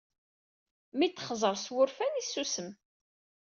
[0.97, 2.69] Mi t-texzer s wurfan, isusem.